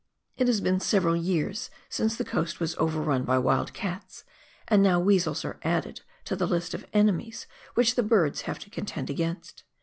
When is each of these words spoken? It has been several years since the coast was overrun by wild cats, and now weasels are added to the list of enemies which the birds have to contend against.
It 0.35 0.47
has 0.47 0.61
been 0.61 0.79
several 0.79 1.15
years 1.15 1.69
since 1.87 2.15
the 2.15 2.25
coast 2.25 2.59
was 2.59 2.75
overrun 2.79 3.23
by 3.23 3.37
wild 3.37 3.71
cats, 3.71 4.23
and 4.67 4.81
now 4.81 4.99
weasels 4.99 5.45
are 5.45 5.59
added 5.61 6.01
to 6.25 6.35
the 6.35 6.47
list 6.47 6.73
of 6.73 6.87
enemies 6.91 7.45
which 7.75 7.93
the 7.93 8.01
birds 8.01 8.41
have 8.41 8.57
to 8.61 8.71
contend 8.71 9.11
against. 9.11 9.63